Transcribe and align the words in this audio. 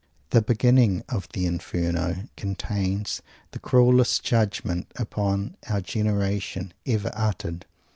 The 0.31 0.41
beginning 0.41 1.03
of 1.09 1.27
the 1.31 1.45
Inferno 1.45 2.23
contains 2.35 3.21
the 3.51 3.59
cruellest 3.59 4.23
judgment 4.23 4.91
upon 4.95 5.57
our 5.69 5.79
generation 5.79 6.73
ever 6.87 7.11
uttered. 7.13 7.67